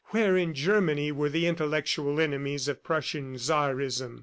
Where 0.05 0.35
in 0.35 0.55
Germany 0.55 1.11
were 1.11 1.29
the 1.29 1.45
intellectual 1.45 2.19
enemies 2.19 2.67
of 2.67 2.81
Prussian 2.83 3.35
Czarism? 3.37 4.19